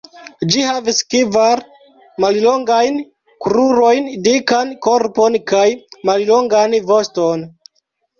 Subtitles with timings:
[0.53, 1.59] Ĝi havis kvar
[2.23, 2.97] mallongajn
[3.47, 5.61] krurojn, dikan korpon, kaj
[6.11, 7.45] mallongan voston.